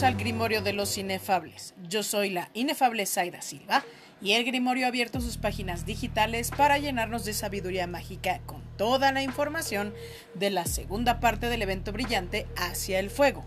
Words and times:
Al 0.00 0.16
Grimorio 0.16 0.62
de 0.62 0.72
los 0.72 0.96
Inefables. 0.96 1.74
Yo 1.86 2.02
soy 2.02 2.30
la 2.30 2.48
inefable 2.54 3.04
Zaida 3.04 3.42
Silva 3.42 3.84
y 4.22 4.32
el 4.32 4.44
Grimorio 4.44 4.86
ha 4.86 4.88
abierto 4.88 5.20
sus 5.20 5.36
páginas 5.36 5.84
digitales 5.84 6.50
para 6.50 6.78
llenarnos 6.78 7.26
de 7.26 7.34
sabiduría 7.34 7.86
mágica 7.86 8.40
con 8.46 8.62
toda 8.78 9.12
la 9.12 9.22
información 9.22 9.92
de 10.34 10.48
la 10.48 10.64
segunda 10.64 11.20
parte 11.20 11.50
del 11.50 11.60
evento 11.60 11.92
brillante 11.92 12.46
Hacia 12.56 12.98
el 13.00 13.10
Fuego, 13.10 13.44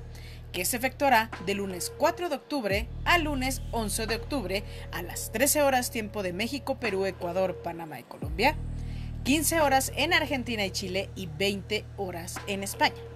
que 0.52 0.66
se 0.66 0.78
efectuará 0.78 1.32
de 1.48 1.56
lunes 1.56 1.92
4 1.98 2.30
de 2.30 2.36
octubre 2.36 2.88
a 3.06 3.18
lunes 3.18 3.64
11 3.72 4.06
de 4.06 4.16
octubre 4.16 4.64
a 4.92 5.02
las 5.02 5.32
13 5.32 5.64
horas 5.64 5.90
tiempo 5.90 6.22
de 6.22 6.32
México, 6.32 6.80
Perú, 6.80 7.08
Ecuador, 7.08 7.60
Panamá 7.64 8.00
y 8.00 8.04
Colombia, 8.04 8.56
15 9.24 9.62
horas 9.62 9.92
en 9.96 10.14
Argentina 10.14 10.64
y 10.64 10.70
Chile 10.70 11.10
y 11.16 11.26
20 11.26 11.86
horas 11.98 12.36
en 12.46 12.62
España. 12.62 13.15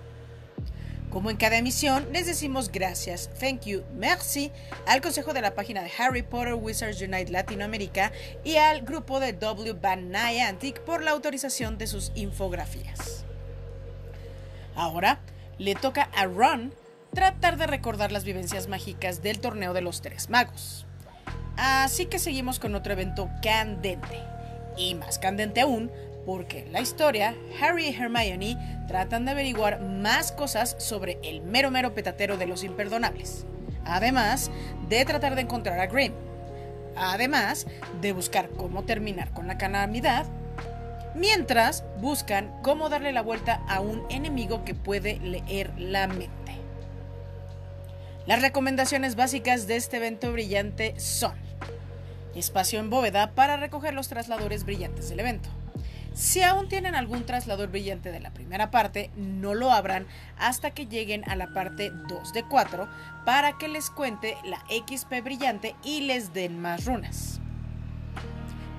Como 1.09 1.31
en 1.31 1.37
cada 1.37 1.57
emisión, 1.57 2.07
les 2.13 2.27
decimos 2.27 2.71
gracias, 2.71 3.31
thank 3.39 3.61
you, 3.61 3.81
merci 3.95 4.51
al 4.85 5.01
consejo 5.01 5.33
de 5.33 5.41
la 5.41 5.55
página 5.55 5.81
de 5.81 5.91
Harry 5.97 6.21
Potter 6.21 6.53
Wizards 6.53 7.01
Unite 7.01 7.31
Latinoamérica 7.31 8.11
y 8.43 8.57
al 8.57 8.81
grupo 8.81 9.19
de 9.19 9.33
W 9.33 9.73
Van 9.73 10.11
Niantic 10.11 10.81
por 10.81 11.03
la 11.03 11.11
autorización 11.11 11.79
de 11.79 11.87
sus 11.87 12.11
infografías. 12.13 13.25
Ahora 14.75 15.19
le 15.57 15.73
toca 15.73 16.03
a 16.15 16.25
Ron 16.25 16.73
tratar 17.13 17.57
de 17.57 17.65
recordar 17.65 18.11
las 18.11 18.23
vivencias 18.23 18.67
mágicas 18.67 19.23
del 19.23 19.39
torneo 19.39 19.73
de 19.73 19.81
los 19.81 20.01
tres 20.01 20.29
magos. 20.29 20.85
Así 21.57 22.05
que 22.05 22.19
seguimos 22.19 22.59
con 22.59 22.75
otro 22.75 22.93
evento 22.93 23.29
candente. 23.41 24.21
Y 24.77 24.95
más 24.95 25.19
candente 25.19 25.59
aún, 25.59 25.91
porque 26.29 26.59
en 26.59 26.73
la 26.73 26.79
historia, 26.79 27.33
Harry 27.59 27.87
y 27.87 27.95
Hermione 27.95 28.55
tratan 28.87 29.25
de 29.25 29.31
averiguar 29.31 29.81
más 29.81 30.31
cosas 30.31 30.75
sobre 30.77 31.17
el 31.23 31.41
mero 31.41 31.71
mero 31.71 31.95
petatero 31.95 32.37
de 32.37 32.45
los 32.45 32.63
imperdonables. 32.63 33.47
Además 33.83 34.51
de 34.89 35.03
tratar 35.05 35.33
de 35.33 35.41
encontrar 35.41 35.79
a 35.79 35.87
Grim. 35.87 36.13
Además 36.95 37.65
de 37.99 38.13
buscar 38.13 38.49
cómo 38.49 38.83
terminar 38.83 39.31
con 39.31 39.47
la 39.47 39.57
calamidad. 39.57 40.27
Mientras 41.15 41.83
buscan 41.99 42.61
cómo 42.61 42.89
darle 42.89 43.11
la 43.11 43.23
vuelta 43.23 43.63
a 43.67 43.79
un 43.79 44.05
enemigo 44.11 44.63
que 44.63 44.75
puede 44.75 45.17
leer 45.21 45.73
la 45.79 46.05
mente. 46.05 46.29
Las 48.27 48.43
recomendaciones 48.43 49.15
básicas 49.15 49.65
de 49.65 49.77
este 49.77 49.97
evento 49.97 50.31
brillante 50.31 50.93
son 50.99 51.33
espacio 52.35 52.79
en 52.79 52.91
bóveda 52.91 53.31
para 53.31 53.57
recoger 53.57 53.95
los 53.95 54.09
trasladores 54.09 54.63
brillantes 54.63 55.09
del 55.09 55.21
evento 55.21 55.49
si 56.19 56.43
aún 56.43 56.67
tienen 56.67 56.95
algún 56.95 57.25
traslador 57.25 57.69
brillante 57.69 58.11
de 58.11 58.19
la 58.19 58.33
primera 58.33 58.71
parte, 58.71 59.09
no 59.15 59.53
lo 59.53 59.71
abran 59.71 60.05
hasta 60.37 60.71
que 60.71 60.85
lleguen 60.85 61.23
a 61.29 61.37
la 61.37 61.53
parte 61.53 61.91
2 62.09 62.33
de 62.33 62.43
4 62.43 62.89
para 63.25 63.57
que 63.57 63.69
les 63.69 63.89
cuente 63.89 64.35
la 64.43 64.61
XP 64.67 65.23
brillante 65.23 65.77
y 65.81 66.01
les 66.01 66.33
den 66.33 66.61
más 66.61 66.83
runas. 66.83 67.39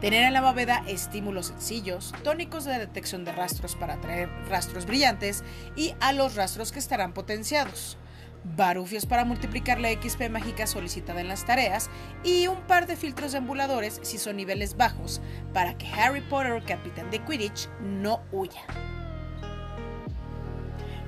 Tener 0.02 0.24
en 0.24 0.34
la 0.34 0.42
bóveda 0.42 0.84
estímulos 0.86 1.46
sencillos, 1.46 2.12
tónicos 2.22 2.66
de 2.66 2.78
detección 2.78 3.24
de 3.24 3.32
rastros 3.32 3.74
para 3.74 3.94
atraer 3.94 4.28
rastros 4.50 4.84
brillantes 4.84 5.42
y 5.76 5.94
a 6.00 6.12
los 6.12 6.34
rastros 6.34 6.72
que 6.72 6.78
estarán 6.78 7.14
potenciados 7.14 7.96
barufios 8.44 9.06
para 9.06 9.24
multiplicar 9.24 9.80
la 9.80 9.90
XP 9.90 10.30
mágica 10.30 10.66
solicitada 10.66 11.20
en 11.20 11.28
las 11.28 11.44
tareas 11.44 11.90
y 12.24 12.46
un 12.46 12.60
par 12.62 12.86
de 12.86 12.96
filtros 12.96 13.32
de 13.32 13.38
embuladores 13.38 14.00
si 14.02 14.18
son 14.18 14.36
niveles 14.36 14.76
bajos 14.76 15.20
para 15.52 15.76
que 15.76 15.86
Harry 15.88 16.20
Potter, 16.20 16.62
capitán 16.64 17.10
de 17.10 17.18
Quidditch, 17.20 17.68
no 17.80 18.22
huya. 18.32 18.62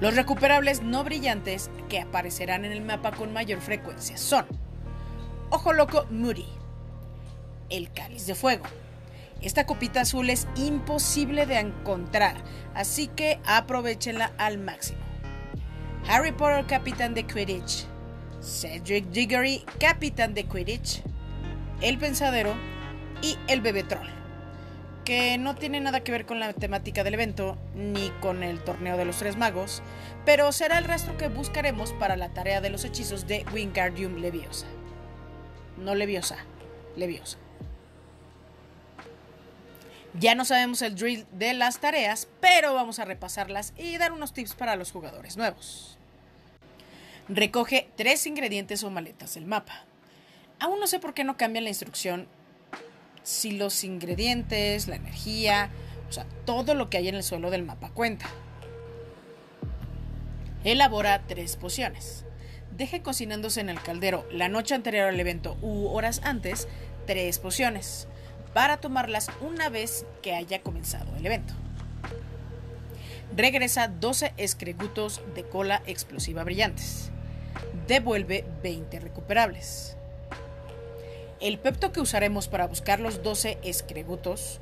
Los 0.01 0.17
recuperables 0.17 0.83
no 0.83 1.05
brillantes 1.05 1.71
que 1.89 2.01
aparecerán 2.01 2.65
en 2.65 2.73
el 2.73 2.83
mapa 2.83 3.13
con 3.13 3.33
mayor 3.33 3.61
frecuencia 3.61 4.17
son 4.17 4.47
Ojo 5.51 5.73
Loco 5.73 6.07
Moody, 6.11 6.49
el 7.71 7.93
Cáliz 7.93 8.27
de 8.27 8.35
Fuego. 8.35 8.65
Esta 9.43 9.67
copita 9.67 10.01
azul 10.01 10.31
es 10.31 10.49
imposible 10.57 11.47
de 11.47 11.59
encontrar, 11.59 12.37
así 12.75 13.09
que 13.09 13.41
aprovechenla 13.45 14.33
al 14.39 14.59
máximo. 14.59 15.12
Harry 16.09 16.33
Potter, 16.33 16.67
capitán 16.67 17.15
de 17.15 17.25
Quidditch, 17.25 17.87
Cedric 18.41 19.07
Diggory, 19.11 19.65
capitán 19.79 20.35
de 20.35 20.45
Quidditch, 20.45 21.03
El 21.81 21.97
Pensadero 21.99 22.55
y 23.23 23.37
El 23.47 23.61
Bebé 23.61 23.85
Troll, 23.85 24.09
que 25.05 25.39
no 25.39 25.55
tiene 25.55 25.81
nada 25.81 26.03
que 26.03 26.11
ver 26.11 26.27
con 26.27 26.41
la 26.41 26.53
temática 26.53 27.05
del 27.05 27.15
evento 27.15 27.57
ni 27.77 28.11
con 28.21 28.43
el 28.43 28.63
torneo 28.65 28.97
de 28.97 29.05
los 29.05 29.19
tres 29.19 29.37
magos, 29.37 29.81
pero 30.25 30.51
será 30.51 30.79
el 30.79 30.85
rastro 30.85 31.17
que 31.17 31.29
buscaremos 31.29 31.93
para 31.93 32.17
la 32.17 32.31
tarea 32.31 32.61
de 32.61 32.71
los 32.71 32.85
hechizos 32.85 33.29
de 33.29 33.47
Wingardium 33.55 34.17
Leviosa. 34.17 34.67
No 35.79 35.95
Leviosa, 35.95 36.37
Leviosa. 36.97 37.39
Ya 40.15 40.35
no 40.35 40.45
sabemos 40.45 40.83
el 40.83 40.95
drill 40.95 41.27
de 41.33 41.55
las 41.55 41.79
tareas, 41.79 42.29
pero 42.41 42.75
vamos 42.75 42.99
a 42.99 43.05
repasarlas 43.05 43.73
y 43.79 43.97
dar 43.97 44.13
unos 44.13 44.35
tips 44.35 44.55
para 44.55 44.77
los 44.77 44.93
jugadores 44.93 45.37
nuevos. 45.37 45.97
Recoge 47.29 47.89
tres 47.97 48.27
ingredientes 48.27 48.85
o 48.85 48.91
maletas 48.91 49.35
del 49.35 49.47
mapa. 49.47 49.85
Aún 50.61 50.81
no 50.81 50.87
sé 50.87 50.99
por 50.99 51.15
qué 51.15 51.25
no 51.25 51.37
cambian 51.37 51.65
la 51.65 51.71
instrucción 51.71 52.29
si 53.23 53.53
los 53.53 53.85
ingredientes, 53.85 54.87
la 54.87 54.97
energía, 54.97 55.71
o 56.09 56.13
sea, 56.13 56.27
todo 56.45 56.75
lo 56.75 56.91
que 56.91 56.99
hay 56.99 57.09
en 57.09 57.15
el 57.15 57.23
suelo 57.23 57.51
del 57.51 57.63
mapa 57.63 57.91
cuenta. 57.91 58.27
Elabora 60.63 61.23
tres 61.27 61.57
pociones. 61.57 62.27
Deje 62.77 63.03
cocinándose 63.03 63.61
en 63.61 63.71
el 63.71 63.81
caldero 63.81 64.27
la 64.31 64.49
noche 64.49 64.75
anterior 64.75 65.09
al 65.09 65.19
evento 65.19 65.57
u 65.63 65.87
horas 65.87 66.21
antes 66.25 66.69
tres 67.07 67.39
pociones 67.39 68.09
para 68.55 68.79
tomarlas 68.79 69.31
una 69.41 69.69
vez 69.69 70.05
que 70.23 70.35
haya 70.35 70.63
comenzado 70.63 71.15
el 71.17 71.27
evento. 71.27 71.55
Regresa 73.35 73.89
12 73.89 74.35
escregutos 74.37 75.23
de 75.35 75.45
cola 75.45 75.83
explosiva 75.87 76.45
brillantes. 76.45 77.11
Devuelve 77.87 78.45
20 78.63 79.01
recuperables. 79.01 79.97
El 81.41 81.59
pepto 81.59 81.93
que 81.93 82.01
usaremos 82.01 82.49
para 82.49 82.67
buscar 82.67 83.01
los 83.01 83.23
12 83.23 83.59
escregutos. 83.63 84.61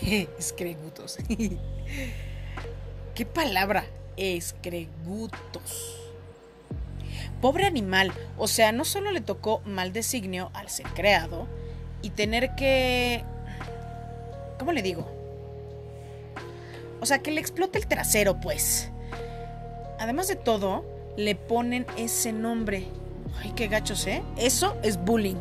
escregutos. 0.38 1.18
¿Qué 3.14 3.26
palabra? 3.26 3.84
Escregutos. 4.16 5.96
Pobre 7.40 7.64
animal, 7.64 8.12
o 8.36 8.48
sea, 8.48 8.70
no 8.72 8.84
solo 8.84 9.12
le 9.12 9.22
tocó 9.22 9.62
mal 9.64 9.92
designio 9.94 10.50
al 10.52 10.68
ser 10.68 10.86
creado, 10.88 11.48
y 12.02 12.10
tener 12.10 12.54
que... 12.54 13.24
¿Cómo 14.58 14.72
le 14.72 14.82
digo? 14.82 15.06
O 17.00 17.06
sea, 17.06 17.20
que 17.20 17.30
le 17.30 17.40
explote 17.40 17.78
el 17.78 17.86
trasero, 17.86 18.40
pues. 18.40 18.90
Además 19.98 20.28
de 20.28 20.36
todo, 20.36 20.84
le 21.16 21.34
ponen 21.34 21.86
ese 21.96 22.32
nombre. 22.32 22.86
Ay, 23.38 23.52
qué 23.56 23.68
gachos, 23.68 24.06
¿eh? 24.06 24.22
Eso 24.36 24.76
es 24.82 24.98
bullying. 25.02 25.40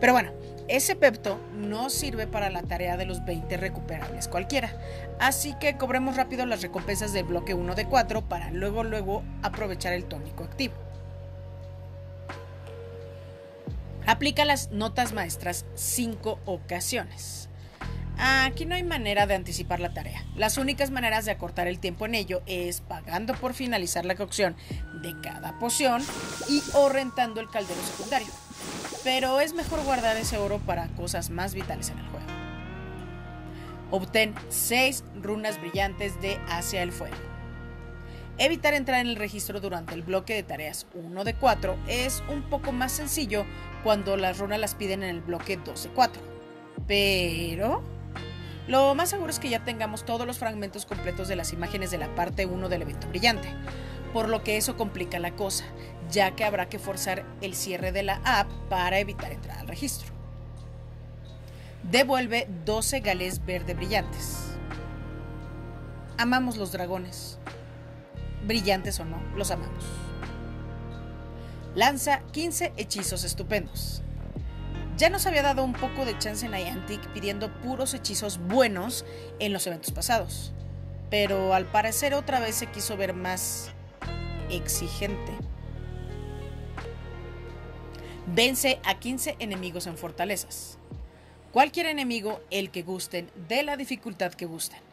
Pero 0.00 0.12
bueno, 0.12 0.32
ese 0.68 0.96
pepto 0.96 1.38
no 1.54 1.90
sirve 1.90 2.26
para 2.26 2.50
la 2.50 2.62
tarea 2.62 2.96
de 2.96 3.06
los 3.06 3.24
20 3.24 3.56
recuperables 3.56 4.28
cualquiera. 4.28 4.72
Así 5.18 5.54
que 5.58 5.76
cobremos 5.76 6.16
rápido 6.16 6.44
las 6.46 6.62
recompensas 6.62 7.12
del 7.12 7.24
bloque 7.24 7.54
1 7.54 7.74
de 7.74 7.86
4 7.86 8.28
para 8.28 8.50
luego 8.50 8.84
luego 8.84 9.22
aprovechar 9.42 9.92
el 9.92 10.04
tónico 10.04 10.44
activo. 10.44 10.85
Aplica 14.06 14.44
las 14.44 14.70
notas 14.70 15.12
maestras 15.12 15.66
cinco 15.74 16.38
ocasiones. 16.44 17.48
Aquí 18.18 18.64
no 18.64 18.74
hay 18.74 18.84
manera 18.84 19.26
de 19.26 19.34
anticipar 19.34 19.80
la 19.80 19.92
tarea. 19.92 20.24
Las 20.36 20.56
únicas 20.56 20.90
maneras 20.90 21.24
de 21.24 21.32
acortar 21.32 21.66
el 21.66 21.80
tiempo 21.80 22.06
en 22.06 22.14
ello 22.14 22.40
es 22.46 22.80
pagando 22.80 23.34
por 23.34 23.52
finalizar 23.52 24.04
la 24.06 24.14
cocción 24.14 24.56
de 25.02 25.14
cada 25.20 25.58
poción 25.58 26.02
y 26.48 26.62
o 26.74 26.88
rentando 26.88 27.40
el 27.40 27.50
caldero 27.50 27.82
secundario. 27.82 28.28
Pero 29.04 29.40
es 29.40 29.52
mejor 29.54 29.82
guardar 29.84 30.16
ese 30.16 30.38
oro 30.38 30.58
para 30.60 30.88
cosas 30.88 31.28
más 31.28 31.52
vitales 31.52 31.90
en 31.90 31.98
el 31.98 32.06
juego. 32.06 32.26
Obtén 33.90 34.34
6 34.48 35.04
runas 35.20 35.60
brillantes 35.60 36.20
de 36.20 36.38
Hacia 36.48 36.82
el 36.82 36.92
Fuego. 36.92 37.35
Evitar 38.38 38.74
entrar 38.74 39.00
en 39.00 39.06
el 39.06 39.16
registro 39.16 39.60
durante 39.60 39.94
el 39.94 40.02
bloque 40.02 40.34
de 40.34 40.42
tareas 40.42 40.86
1 40.92 41.24
de 41.24 41.34
4 41.34 41.74
es 41.88 42.22
un 42.28 42.42
poco 42.42 42.70
más 42.70 42.92
sencillo 42.92 43.46
cuando 43.82 44.18
las 44.18 44.38
runas 44.38 44.60
las 44.60 44.74
piden 44.74 45.02
en 45.02 45.08
el 45.08 45.22
bloque 45.22 45.56
2 45.56 45.84
de 45.84 45.88
4. 45.88 46.22
Pero 46.86 47.82
lo 48.68 48.94
más 48.94 49.08
seguro 49.08 49.30
es 49.30 49.38
que 49.38 49.48
ya 49.48 49.64
tengamos 49.64 50.04
todos 50.04 50.26
los 50.26 50.38
fragmentos 50.38 50.84
completos 50.84 51.28
de 51.28 51.36
las 51.36 51.54
imágenes 51.54 51.90
de 51.90 51.96
la 51.96 52.14
parte 52.14 52.44
1 52.44 52.68
del 52.68 52.82
evento 52.82 53.08
brillante, 53.08 53.48
por 54.12 54.28
lo 54.28 54.44
que 54.44 54.58
eso 54.58 54.76
complica 54.76 55.18
la 55.18 55.34
cosa, 55.34 55.64
ya 56.10 56.32
que 56.32 56.44
habrá 56.44 56.68
que 56.68 56.78
forzar 56.78 57.24
el 57.40 57.54
cierre 57.54 57.90
de 57.90 58.02
la 58.02 58.20
app 58.22 58.50
para 58.68 58.98
evitar 58.98 59.32
entrar 59.32 59.60
al 59.60 59.68
registro. 59.68 60.12
Devuelve 61.90 62.48
12 62.66 63.00
galés 63.00 63.46
verde 63.46 63.72
brillantes. 63.72 64.58
Amamos 66.18 66.58
los 66.58 66.72
dragones 66.72 67.38
brillantes 68.46 69.00
o 69.00 69.04
no, 69.04 69.20
los 69.36 69.50
amamos. 69.50 69.84
Lanza 71.74 72.22
15 72.32 72.72
hechizos 72.76 73.24
estupendos. 73.24 74.02
Ya 74.96 75.10
nos 75.10 75.26
había 75.26 75.42
dado 75.42 75.62
un 75.62 75.74
poco 75.74 76.06
de 76.06 76.16
chance 76.16 76.46
en 76.46 76.52
Niantic 76.52 77.06
pidiendo 77.12 77.52
puros 77.60 77.92
hechizos 77.92 78.38
buenos 78.38 79.04
en 79.40 79.52
los 79.52 79.66
eventos 79.66 79.90
pasados, 79.90 80.54
pero 81.10 81.52
al 81.52 81.66
parecer 81.66 82.14
otra 82.14 82.40
vez 82.40 82.54
se 82.54 82.68
quiso 82.68 82.96
ver 82.96 83.12
más 83.12 83.72
exigente. 84.48 85.32
Vence 88.26 88.80
a 88.84 88.98
15 88.98 89.36
enemigos 89.38 89.86
en 89.86 89.98
fortalezas. 89.98 90.78
Cualquier 91.52 91.86
enemigo, 91.86 92.40
el 92.50 92.70
que 92.70 92.82
gusten, 92.82 93.30
de 93.48 93.62
la 93.62 93.76
dificultad 93.76 94.32
que 94.32 94.46
gusten. 94.46 94.85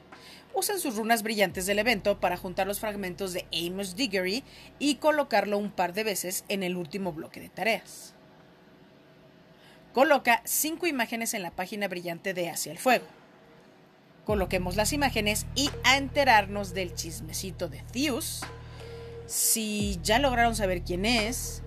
Usen 0.53 0.79
sus 0.79 0.95
runas 0.95 1.23
brillantes 1.23 1.65
del 1.65 1.79
evento 1.79 2.19
para 2.19 2.37
juntar 2.37 2.67
los 2.67 2.79
fragmentos 2.79 3.33
de 3.33 3.47
Amos 3.51 3.95
Diggory 3.95 4.43
y 4.77 4.95
colocarlo 4.95 5.57
un 5.57 5.71
par 5.71 5.93
de 5.93 6.03
veces 6.03 6.45
en 6.47 6.61
el 6.61 6.77
último 6.77 7.11
bloque 7.11 7.39
de 7.39 7.49
tareas. 7.49 8.13
Coloca 9.93 10.41
cinco 10.45 10.85
imágenes 10.87 11.33
en 11.33 11.41
la 11.41 11.51
página 11.51 11.87
brillante 11.87 12.33
de 12.33 12.49
Hacia 12.49 12.71
el 12.71 12.77
Fuego. 12.77 13.05
Coloquemos 14.25 14.75
las 14.75 14.93
imágenes 14.93 15.45
y 15.55 15.69
a 15.83 15.97
enterarnos 15.97 16.73
del 16.73 16.93
chismecito 16.93 17.67
de 17.67 17.83
Zeus, 17.91 18.41
si 19.25 19.99
ya 20.03 20.19
lograron 20.19 20.55
saber 20.55 20.83
quién 20.83 21.05
es, 21.05 21.63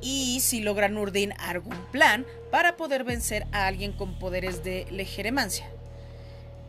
y 0.00 0.40
si 0.40 0.60
logran 0.60 0.96
Urdin 0.96 1.34
algún 1.38 1.76
plan 1.92 2.26
para 2.50 2.76
poder 2.76 3.04
vencer 3.04 3.46
a 3.52 3.66
alguien 3.66 3.92
con 3.92 4.18
poderes 4.18 4.64
de 4.64 4.86
legeremancia, 4.90 5.70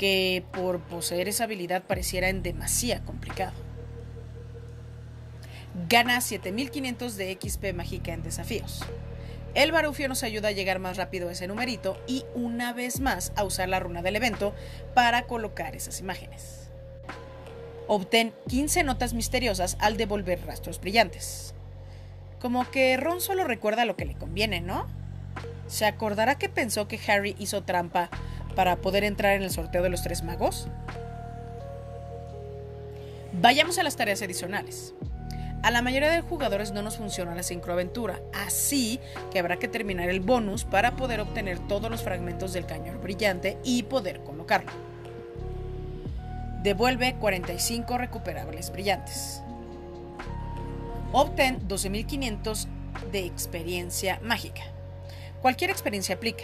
que 0.02 0.44
por 0.52 0.80
poseer 0.80 1.28
esa 1.28 1.44
habilidad 1.44 1.84
pareciera 1.84 2.30
en 2.30 2.42
demasía 2.42 3.02
complicado. 3.06 3.54
Gana 5.88 6.20
7500 6.22 7.18
de 7.18 7.38
XP 7.40 7.76
mágica 7.76 8.12
en 8.12 8.24
desafíos. 8.24 8.84
El 9.54 9.72
Barufio 9.72 10.08
nos 10.08 10.24
ayuda 10.24 10.48
a 10.48 10.54
llegar 10.54 10.80
más 10.80 10.98
rápido 10.98 11.30
a 11.30 11.34
ese 11.34 11.46
numerito 11.46 12.02
y 12.08 12.26
una 12.34 12.74
vez 12.74 13.00
más 13.00 13.32
a 13.36 13.44
usar 13.44 13.70
la 13.70 13.80
runa 13.80 14.02
del 14.02 14.16
evento 14.16 14.56
para 14.96 15.28
colocar 15.28 15.76
esas 15.76 16.00
imágenes. 16.00 16.72
Obtén 17.86 18.34
15 18.48 18.84
notas 18.84 19.14
misteriosas 19.14 19.78
al 19.80 19.98
devolver 19.98 20.44
rastros 20.48 20.82
brillantes. 20.82 21.54
Como 22.40 22.72
que 22.72 22.98
Ron 22.98 23.22
solo 23.22 23.44
recuerda 23.44 23.86
lo 23.86 23.96
que 23.96 24.06
le 24.06 24.16
conviene, 24.16 24.62
¿no? 24.62 24.88
¿Se 25.68 25.86
acordará 25.86 26.40
que 26.40 26.50
pensó 26.50 26.88
que 26.88 27.00
Harry 27.08 27.36
hizo 27.38 27.62
trampa 27.62 28.10
para 28.56 28.78
poder 28.78 29.04
entrar 29.04 29.36
en 29.36 29.44
el 29.44 29.52
sorteo 29.52 29.84
de 29.84 29.90
los 29.90 30.04
tres 30.04 30.24
magos? 30.24 30.68
Vayamos 33.34 33.78
a 33.78 33.84
las 33.84 33.96
tareas 33.96 34.22
adicionales. 34.22 34.94
A 35.64 35.70
la 35.70 35.84
mayoría 35.84 36.10
de 36.10 36.22
jugadores 36.22 36.72
no 36.72 36.82
nos 36.82 36.98
funciona 36.98 37.36
la 37.36 37.44
sincroaventura, 37.44 38.20
así 38.34 39.00
que 39.32 39.38
habrá 39.38 39.58
que 39.58 39.68
terminar 39.68 40.10
el 40.10 40.20
bonus 40.20 40.66
para 40.66 40.96
poder 40.96 41.20
obtener 41.20 41.60
todos 41.68 41.92
los 41.92 42.02
fragmentos 42.02 42.54
del 42.54 42.66
cañón 42.66 43.00
brillante 43.02 43.58
y 43.64 43.84
poder 43.84 44.22
colocarlo. 44.22 44.72
Devuelve 46.64 47.16
45 47.16 47.98
recuperables 47.98 48.72
brillantes. 48.72 49.44
Obtén 51.12 51.68
12.500 51.68 52.68
de 53.12 53.26
experiencia 53.26 54.20
mágica. 54.24 54.64
Cualquier 55.42 55.70
experiencia 55.70 56.16
aplica. 56.16 56.44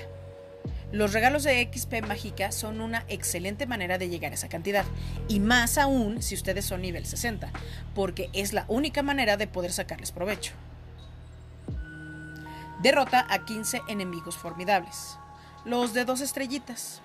Los 0.91 1.13
regalos 1.13 1.43
de 1.43 1.69
XP 1.71 2.01
mágica 2.07 2.51
son 2.51 2.79
una 2.79 3.03
excelente 3.09 3.65
manera 3.65 3.97
de 3.97 4.09
llegar 4.09 4.31
a 4.31 4.35
esa 4.35 4.49
cantidad, 4.49 4.85
y 5.27 5.39
más 5.39 5.77
aún 5.77 6.21
si 6.21 6.35
ustedes 6.35 6.65
son 6.65 6.81
nivel 6.81 7.05
60, 7.05 7.51
porque 7.93 8.29
es 8.33 8.53
la 8.53 8.65
única 8.67 9.03
manera 9.03 9.37
de 9.37 9.47
poder 9.47 9.71
sacarles 9.71 10.11
provecho. 10.11 10.53
Derrota 12.81 13.25
a 13.29 13.45
15 13.45 13.81
enemigos 13.89 14.37
formidables. 14.37 15.17
Los 15.65 15.93
de 15.93 16.05
dos 16.05 16.21
estrellitas. 16.21 17.01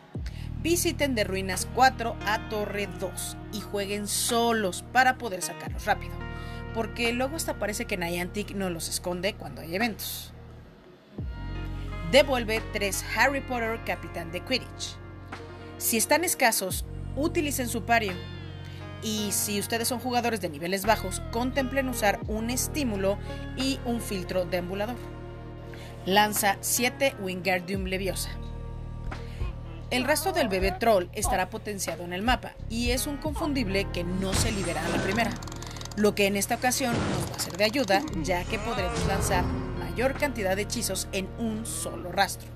Visiten 0.61 1.15
de 1.15 1.25
Ruinas 1.25 1.67
4 1.75 2.17
a 2.27 2.49
Torre 2.49 2.89
2 3.01 3.37
y 3.53 3.61
jueguen 3.61 4.07
solos 4.07 4.85
para 4.93 5.19
poder 5.19 5.43
sacarlos 5.43 5.87
rápido 5.87 6.13
porque 6.75 7.13
luego 7.13 7.37
hasta 7.37 7.59
parece 7.59 7.85
que 7.85 7.97
Niantic 7.97 8.55
no 8.55 8.71
los 8.71 8.89
esconde 8.89 9.35
cuando 9.35 9.61
hay 9.61 9.75
eventos. 9.75 10.33
Devuelve 12.13 12.61
3 12.75 13.05
Harry 13.17 13.41
Potter 13.41 13.81
Capitán 13.87 14.31
de 14.31 14.41
Quidditch. 14.41 14.97
Si 15.79 15.97
están 15.97 16.25
escasos, 16.25 16.85
utilicen 17.17 17.71
su 17.71 17.85
pario. 17.85 18.13
Y 19.03 19.33
si 19.33 19.59
ustedes 19.59 19.89
son 19.89 19.99
jugadores 19.99 20.43
de 20.43 20.51
niveles 20.51 20.85
bajos, 20.85 21.23
contemplen 21.33 21.89
usar 21.89 22.21
un 22.29 22.51
estímulo 22.51 23.17
y 23.57 23.81
un 23.87 24.03
filtro 24.03 24.45
de 24.45 24.59
ambulador. 24.59 24.97
Lanza 26.05 26.59
7 26.61 27.17
Wingardium 27.19 27.85
Leviosa. 27.85 28.29
El 29.91 30.05
resto 30.05 30.33
del 30.33 30.51
bebé 30.51 30.73
troll 30.73 31.09
estará 31.15 31.49
potenciado 31.49 32.05
en 32.05 32.13
el 32.13 32.21
mapa 32.21 32.53
y 32.69 32.91
es 32.91 33.07
un 33.07 33.17
confundible 33.17 33.87
que 33.91 34.05
no 34.05 34.35
se 34.35 34.53
libera 34.53 34.85
a 34.85 34.89
la 34.91 35.03
primera 35.03 35.31
lo 35.97 36.15
que 36.15 36.27
en 36.27 36.37
esta 36.37 36.55
ocasión 36.55 36.93
nos 36.93 37.31
va 37.31 37.37
a 37.37 37.39
ser 37.39 37.57
de 37.57 37.65
ayuda 37.65 38.03
ya 38.23 38.45
que 38.45 38.59
podremos 38.59 39.07
lanzar 39.07 39.45
mayor 39.93 40.15
cantidad 40.15 40.57
de 40.57 40.63
hechizos 40.63 41.07
en 41.13 41.29
un 41.39 41.67
solo 41.67 42.11
rastro. 42.13 42.49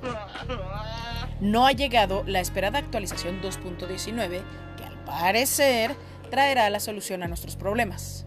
No 1.41 1.67
ha 1.67 1.73
llegado 1.73 2.25
la 2.27 2.41
esperada 2.41 2.79
actualización 2.79 3.43
2.19 3.43 4.43
que 4.79 4.85
al 4.85 5.05
parecer 5.05 5.94
traerá 6.31 6.71
la 6.71 6.81
solución 6.81 7.23
a 7.23 7.29
nuestros 7.29 7.56
problemas 7.56 8.25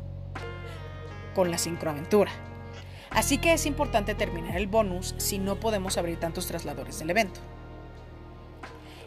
con 1.34 1.50
la 1.50 1.58
sincroaventura. 1.58 2.32
Así 3.10 3.40
que 3.40 3.54
es 3.54 3.66
importante 3.66 4.14
terminar 4.14 4.56
el 4.56 4.68
bonus 4.68 5.16
si 5.18 5.40
no 5.40 5.60
podemos 5.60 5.98
abrir 5.98 6.20
tantos 6.20 6.46
trasladores 6.46 7.00
del 7.00 7.10
evento. 7.10 7.40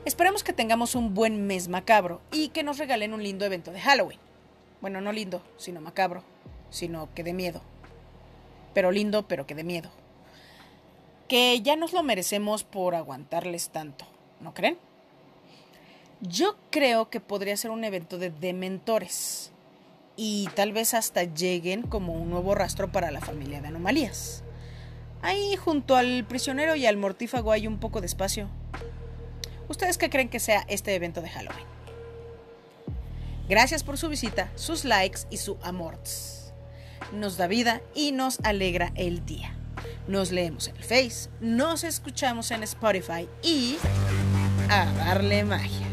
Esperemos 0.04 0.42
que 0.42 0.52
tengamos 0.52 0.96
un 0.96 1.14
buen 1.14 1.46
mes 1.46 1.68
macabro 1.68 2.20
y 2.32 2.48
que 2.48 2.64
nos 2.64 2.78
regalen 2.78 3.14
un 3.14 3.22
lindo 3.22 3.44
evento 3.44 3.70
de 3.70 3.80
Halloween. 3.80 4.18
Bueno, 4.80 5.00
no 5.00 5.12
lindo, 5.12 5.44
sino 5.58 5.80
macabro, 5.80 6.24
sino 6.70 7.08
que 7.14 7.22
de 7.22 7.34
miedo. 7.34 7.62
Pero 8.74 8.90
lindo, 8.90 9.26
pero 9.28 9.46
que 9.46 9.54
de 9.54 9.64
miedo. 9.64 9.90
Que 11.28 11.60
ya 11.62 11.76
nos 11.76 11.92
lo 11.92 12.02
merecemos 12.02 12.64
por 12.64 12.94
aguantarles 12.94 13.70
tanto, 13.70 14.04
¿no 14.40 14.54
creen? 14.54 14.78
Yo 16.20 16.56
creo 16.70 17.10
que 17.10 17.20
podría 17.20 17.56
ser 17.56 17.70
un 17.70 17.84
evento 17.84 18.18
de 18.18 18.30
dementores 18.30 19.50
y 20.16 20.48
tal 20.54 20.72
vez 20.72 20.94
hasta 20.94 21.24
lleguen 21.24 21.82
como 21.82 22.12
un 22.12 22.30
nuevo 22.30 22.54
rastro 22.54 22.92
para 22.92 23.10
la 23.10 23.20
familia 23.20 23.60
de 23.60 23.68
anomalías. 23.68 24.44
Ahí 25.22 25.56
junto 25.56 25.96
al 25.96 26.24
prisionero 26.24 26.76
y 26.76 26.86
al 26.86 26.96
mortífago 26.96 27.52
hay 27.52 27.66
un 27.66 27.78
poco 27.78 28.00
de 28.00 28.06
espacio. 28.06 28.48
¿Ustedes 29.68 29.98
qué 29.98 30.10
creen 30.10 30.28
que 30.28 30.40
sea 30.40 30.64
este 30.68 30.94
evento 30.94 31.22
de 31.22 31.30
Halloween? 31.30 31.66
Gracias 33.48 33.84
por 33.84 33.98
su 33.98 34.08
visita, 34.08 34.50
sus 34.54 34.84
likes 34.84 35.20
y 35.30 35.38
su 35.38 35.56
amor. 35.62 35.98
Nos 37.12 37.36
da 37.36 37.46
vida 37.46 37.80
y 37.94 38.12
nos 38.12 38.38
alegra 38.44 38.92
el 38.94 39.24
día. 39.24 39.54
Nos 40.08 40.30
leemos 40.30 40.68
en 40.68 40.76
el 40.76 40.82
Face, 40.82 41.30
nos 41.40 41.84
escuchamos 41.84 42.50
en 42.50 42.62
Spotify 42.62 43.28
y 43.42 43.76
a 44.68 44.86
darle 44.92 45.44
magia. 45.44 45.91